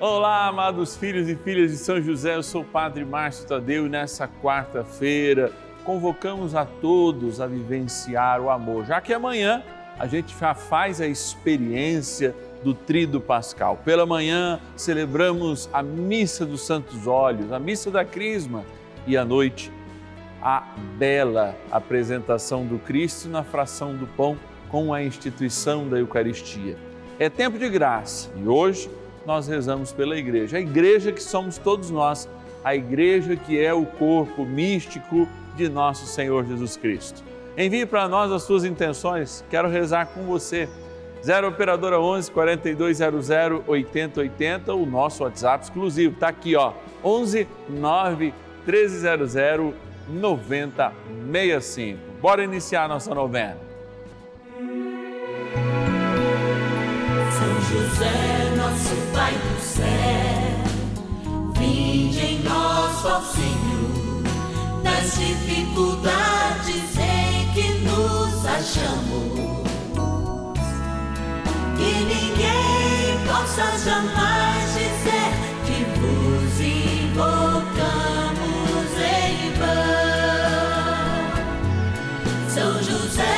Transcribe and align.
Olá, 0.00 0.46
amados 0.46 0.96
filhos 0.96 1.28
e 1.28 1.34
filhas 1.34 1.72
de 1.72 1.76
São 1.76 2.00
José, 2.00 2.36
eu 2.36 2.42
sou 2.44 2.62
o 2.62 2.64
Padre 2.64 3.04
Márcio 3.04 3.48
Tadeu 3.48 3.86
e 3.86 3.88
nessa 3.88 4.28
quarta-feira 4.28 5.50
convocamos 5.82 6.54
a 6.54 6.64
todos 6.64 7.40
a 7.40 7.48
vivenciar 7.48 8.40
o 8.40 8.48
amor, 8.48 8.86
já 8.86 9.00
que 9.00 9.12
amanhã 9.12 9.60
a 9.98 10.06
gente 10.06 10.38
já 10.38 10.54
faz 10.54 11.00
a 11.00 11.06
experiência 11.08 12.32
do 12.62 12.74
Trido 12.74 13.20
Pascal. 13.20 13.76
Pela 13.84 14.06
manhã 14.06 14.60
celebramos 14.76 15.68
a 15.72 15.82
Missa 15.82 16.46
dos 16.46 16.60
Santos 16.60 17.08
Olhos, 17.08 17.50
a 17.50 17.58
Missa 17.58 17.90
da 17.90 18.04
Crisma 18.04 18.64
e 19.04 19.16
à 19.16 19.24
noite 19.24 19.72
a 20.40 20.62
bela 20.96 21.56
apresentação 21.72 22.64
do 22.64 22.78
Cristo 22.78 23.28
na 23.28 23.42
fração 23.42 23.96
do 23.96 24.06
pão 24.06 24.38
com 24.68 24.94
a 24.94 25.02
instituição 25.02 25.88
da 25.88 25.98
Eucaristia. 25.98 26.76
É 27.18 27.28
tempo 27.28 27.58
de 27.58 27.68
graça 27.68 28.30
e 28.36 28.46
hoje 28.46 28.88
nós 29.28 29.46
rezamos 29.46 29.92
pela 29.92 30.16
igreja. 30.16 30.56
A 30.56 30.60
igreja 30.60 31.12
que 31.12 31.22
somos 31.22 31.58
todos 31.58 31.90
nós, 31.90 32.26
a 32.64 32.74
igreja 32.74 33.36
que 33.36 33.62
é 33.62 33.74
o 33.74 33.84
corpo 33.84 34.46
místico 34.46 35.28
de 35.54 35.68
nosso 35.68 36.06
Senhor 36.06 36.46
Jesus 36.46 36.78
Cristo. 36.78 37.22
Envie 37.54 37.84
para 37.84 38.08
nós 38.08 38.32
as 38.32 38.44
suas 38.44 38.64
intenções, 38.64 39.44
quero 39.50 39.68
rezar 39.68 40.06
com 40.06 40.22
você. 40.22 40.66
0 41.22 41.48
Operadora 41.48 42.00
11 42.00 42.30
4200 42.30 43.28
8080, 43.66 44.72
o 44.72 44.86
nosso 44.86 45.22
WhatsApp 45.24 45.64
exclusivo. 45.64 46.14
Está 46.14 46.28
aqui, 46.28 46.56
ó, 46.56 46.72
11 47.04 47.46
9 47.68 48.32
1300 48.66 49.74
9065. 50.08 51.98
Bora 52.22 52.42
iniciar 52.42 52.88
nossa 52.88 53.14
novena. 53.14 53.58
São 57.30 57.60
José, 57.60 58.56
nosso 58.56 59.07
ao 63.18 63.24
Senhor 63.24 64.22
nas 64.84 65.16
dificuldades 65.18 66.96
em 66.96 67.52
que 67.52 67.68
nos 67.80 68.46
achamos. 68.46 69.58
Que 71.76 71.92
ninguém 72.04 73.18
possa 73.26 73.66
jamais 73.84 74.72
dizer 74.72 75.32
que 75.66 75.78
vos 75.98 76.60
invocamos 76.60 77.28
em 79.00 79.52
vão. 79.58 80.78
São 82.48 82.72
José. 82.84 83.37